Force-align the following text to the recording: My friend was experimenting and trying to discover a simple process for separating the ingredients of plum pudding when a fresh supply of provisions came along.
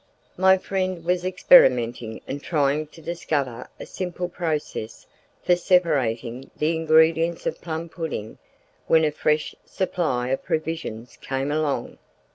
My 0.35 0.57
friend 0.57 1.05
was 1.05 1.23
experimenting 1.23 2.21
and 2.27 2.41
trying 2.41 2.87
to 2.87 3.03
discover 3.03 3.69
a 3.79 3.85
simple 3.85 4.29
process 4.29 5.05
for 5.43 5.55
separating 5.55 6.49
the 6.57 6.75
ingredients 6.75 7.45
of 7.45 7.61
plum 7.61 7.87
pudding 7.87 8.39
when 8.87 9.05
a 9.05 9.11
fresh 9.11 9.53
supply 9.63 10.29
of 10.29 10.41
provisions 10.43 11.17
came 11.21 11.51
along. 11.51 11.99